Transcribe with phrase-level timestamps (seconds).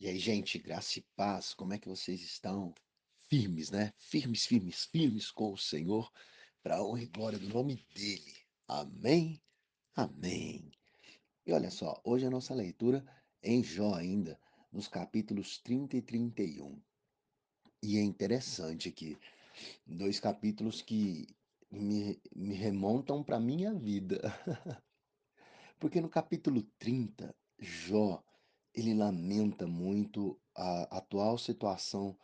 [0.00, 2.74] E aí, gente, graça e paz, como é que vocês estão?
[3.28, 3.92] Firmes, né?
[3.98, 6.10] Firmes, firmes, firmes com o Senhor,
[6.62, 8.34] para a honra e glória do nome dele.
[8.66, 9.38] Amém?
[9.94, 10.70] Amém.
[11.44, 13.04] E olha só, hoje a nossa leitura
[13.42, 14.40] é em Jó ainda,
[14.72, 16.82] nos capítulos 30 e 31.
[17.82, 19.18] E é interessante que
[19.84, 21.26] dois capítulos que
[21.70, 24.18] me, me remontam para minha vida.
[25.78, 28.24] Porque no capítulo 30, Jó,
[28.74, 32.16] ele lamenta muito a atual situação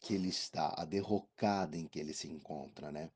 [0.00, 3.10] que ele está, a derrocada em que ele se encontra, né?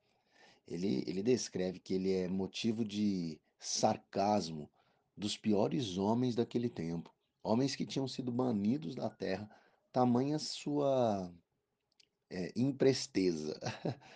[0.67, 4.71] Ele, ele descreve que ele é motivo de sarcasmo
[5.17, 9.49] dos piores homens daquele tempo, homens que tinham sido banidos da terra,
[9.93, 11.33] tamanha sua
[12.31, 13.59] é, impresteza.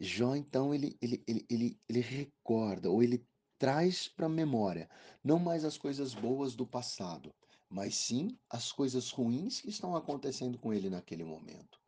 [0.00, 3.26] Jó, então, ele, ele, ele, ele, ele recorda, ou ele
[3.58, 4.88] traz para a memória,
[5.22, 7.34] não mais as coisas boas do passado,
[7.68, 11.78] mas sim as coisas ruins que estão acontecendo com ele naquele momento.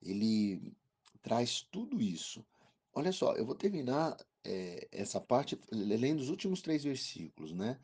[0.00, 0.74] Ele
[1.22, 2.44] traz tudo isso.
[2.92, 7.80] Olha só, eu vou terminar eh, essa parte lendo os últimos três versículos, né?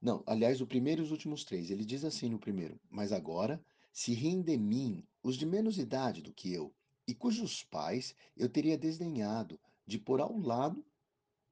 [0.00, 1.70] Não, aliás, o primeiro e os últimos três.
[1.70, 6.22] Ele diz assim no primeiro: Mas agora se riem de mim os de menos idade
[6.22, 6.74] do que eu,
[7.06, 10.84] e cujos pais eu teria desdenhado de pôr ao lado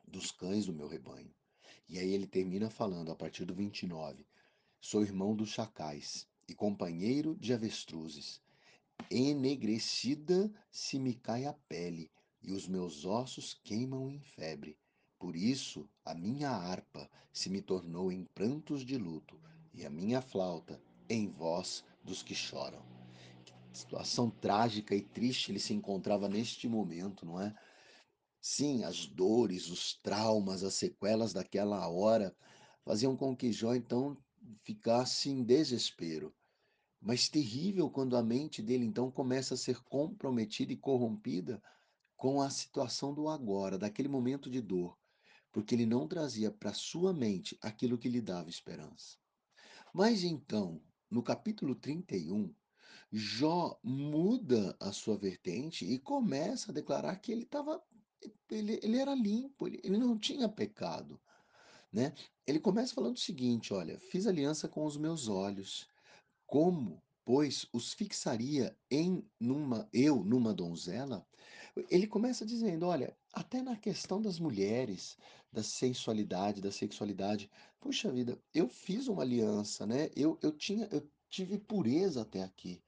[0.06, 1.34] dos cães do meu rebanho.
[1.88, 4.26] E aí ele termina falando a partir do 29.
[4.80, 8.40] Sou irmão dos chacais e companheiro de avestruzes.
[9.10, 14.78] Enegrecida se me cai a pele, e os meus ossos queimam em febre.
[15.18, 19.38] Por isso a minha harpa se me tornou em prantos de luto,
[19.74, 22.82] e a minha flauta em voz dos que choram.
[23.44, 27.52] Que situação trágica e triste ele se encontrava neste momento, não é?
[28.40, 32.34] Sim, as dores, os traumas, as sequelas daquela hora
[32.84, 34.16] faziam com que Jó então
[34.62, 36.34] ficasse em desespero.
[37.00, 41.62] Mas terrível quando a mente dele então começa a ser comprometida e corrompida
[42.16, 44.98] com a situação do agora, daquele momento de dor,
[45.52, 49.16] porque ele não trazia para sua mente aquilo que lhe dava esperança.
[49.94, 52.52] Mas então, no capítulo 31,
[53.10, 57.82] Jó muda a sua vertente e começa a declarar que ele estava
[58.50, 61.20] ele, ele era limpo, ele, ele não tinha pecado,
[61.92, 62.12] né?
[62.46, 65.88] Ele começa falando o seguinte, olha, fiz aliança com os meus olhos,
[66.46, 71.26] como, pois, os fixaria em numa eu numa donzela?
[71.90, 75.16] Ele começa dizendo, olha, até na questão das mulheres,
[75.52, 77.50] da sensualidade, da sexualidade,
[77.80, 80.10] puxa vida, eu fiz uma aliança, né?
[80.16, 82.82] Eu, eu tinha, eu tive pureza até aqui.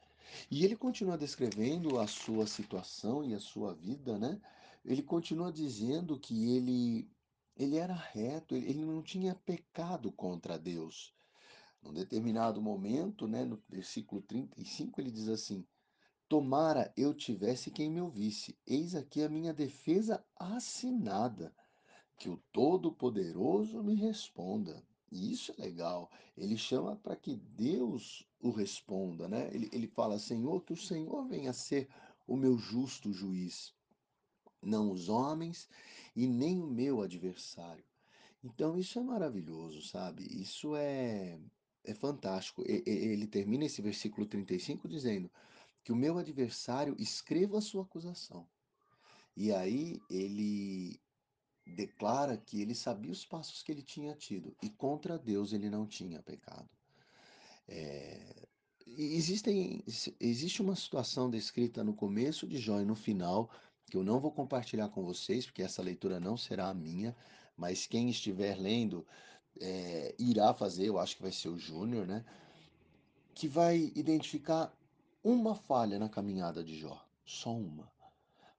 [0.50, 4.40] E ele continua descrevendo a sua situação e a sua vida, né?
[4.84, 7.10] Ele continua dizendo que ele
[7.56, 11.14] ele era reto, ele, não tinha pecado contra Deus.
[11.82, 15.66] Num determinado momento, né, no versículo 35, ele diz assim:
[16.28, 21.54] Tomara eu tivesse quem me ouvisse, eis aqui a minha defesa assinada,
[22.18, 24.82] que o Todo-Poderoso me responda.
[25.10, 26.10] E isso é legal.
[26.36, 29.50] Ele chama para que Deus o responda, né?
[29.52, 31.88] Ele, ele fala, Senhor, que o Senhor venha ser
[32.26, 33.74] o meu justo juiz,
[34.62, 35.68] não os homens
[36.14, 37.84] e nem o meu adversário.
[38.42, 40.26] Então isso é maravilhoso, sabe?
[40.30, 41.38] Isso é,
[41.84, 42.64] é fantástico.
[42.66, 45.30] Ele termina esse versículo 35 dizendo
[45.84, 48.48] que o meu adversário escreva a sua acusação.
[49.36, 51.00] E aí ele
[51.66, 55.86] declara que ele sabia os passos que ele tinha tido e contra Deus ele não
[55.86, 56.68] tinha pecado.
[57.68, 58.48] É,
[58.98, 59.84] Existem,
[60.18, 63.50] existe uma situação descrita no começo de Jó e no final,
[63.90, 67.14] que eu não vou compartilhar com vocês, porque essa leitura não será a minha,
[67.56, 69.04] mas quem estiver lendo
[69.60, 72.24] é, irá fazer, eu acho que vai ser o Júnior, né?
[73.34, 74.72] Que vai identificar
[75.22, 77.90] uma falha na caminhada de Jó, só uma.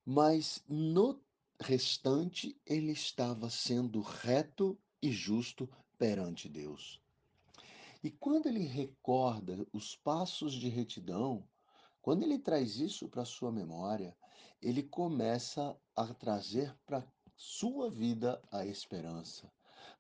[0.05, 1.19] Mas no
[1.59, 7.01] restante ele estava sendo reto e justo perante Deus.
[8.03, 11.47] E quando ele recorda os passos de retidão,
[12.01, 14.15] quando ele traz isso para sua memória,
[14.61, 17.05] ele começa a trazer para
[17.35, 19.51] sua vida a esperança.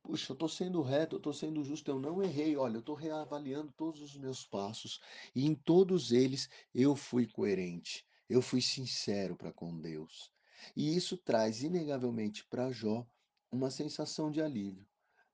[0.03, 2.55] Puxa, eu estou sendo reto, eu estou sendo justo, eu não errei.
[2.55, 4.99] Olha, eu estou reavaliando todos os meus passos
[5.35, 10.31] e em todos eles eu fui coerente, eu fui sincero para com Deus.
[10.75, 13.05] E isso traz inegavelmente para Jó
[13.51, 14.87] uma sensação de alívio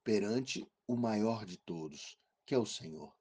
[0.03, 3.13] perante o maior de todos, que é o Senhor.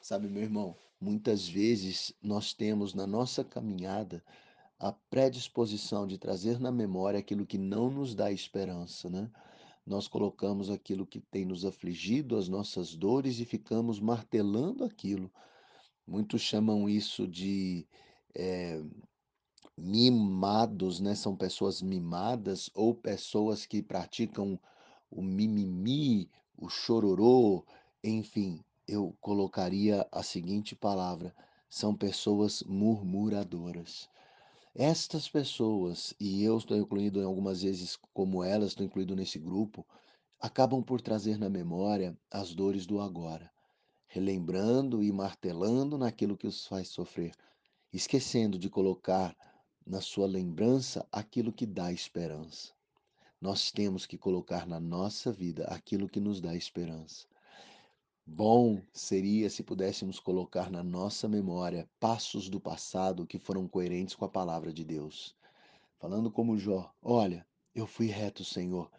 [0.00, 4.24] Sabe, meu irmão, muitas vezes nós temos na nossa caminhada
[4.78, 9.30] a predisposição de trazer na memória aquilo que não nos dá esperança, né?
[9.86, 15.30] Nós colocamos aquilo que tem nos afligido, as nossas dores, e ficamos martelando aquilo.
[16.06, 17.86] Muitos chamam isso de,
[18.34, 18.82] eh,
[19.76, 24.58] mimados, né, são pessoas mimadas ou pessoas que praticam
[25.10, 27.64] o mimimi, o chororô,
[28.02, 31.34] enfim, eu colocaria a seguinte palavra:
[31.68, 34.08] são pessoas murmuradoras.
[34.78, 39.86] Estas pessoas, e eu estou incluído em algumas vezes como elas, estou incluído nesse grupo,
[40.38, 43.50] acabam por trazer na memória as dores do agora,
[44.06, 47.34] relembrando e martelando naquilo que os faz sofrer,
[47.90, 49.34] esquecendo de colocar
[49.86, 52.74] na sua lembrança aquilo que dá esperança.
[53.40, 57.26] Nós temos que colocar na nossa vida aquilo que nos dá esperança.
[58.28, 64.24] Bom seria se pudéssemos colocar na nossa memória passos do passado que foram coerentes com
[64.24, 65.36] a palavra de Deus.
[66.00, 68.90] Falando como Jó: Olha, eu fui reto, Senhor.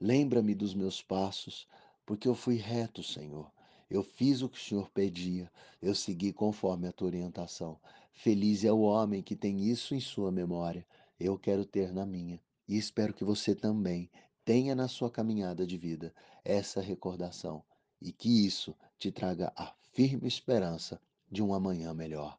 [0.00, 1.66] Lembra-me dos meus passos,
[2.06, 3.50] porque eu fui reto, Senhor.
[3.90, 5.50] Eu fiz o que o Senhor pedia,
[5.82, 7.80] eu segui conforme a tua orientação.
[8.12, 10.86] Feliz é o homem que tem isso em sua memória.
[11.18, 12.40] Eu quero ter na minha.
[12.68, 14.08] E espero que você também
[14.44, 17.64] tenha na sua caminhada de vida essa recordação
[18.00, 21.00] e que isso te traga a firme esperança
[21.30, 22.38] de um amanhã melhor.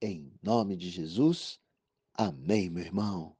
[0.00, 1.58] Em nome de Jesus,
[2.14, 3.36] amém, meu irmão.